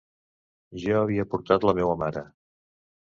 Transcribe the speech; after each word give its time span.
Jo 0.83 0.95
havia 0.99 1.25
portat 1.33 1.67
la 1.71 1.75
meua 1.81 1.99
mare. 2.05 2.25